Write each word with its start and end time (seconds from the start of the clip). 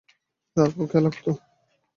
তারপর 0.57 0.85
খেল 0.91 1.05
খতম! 1.13 1.37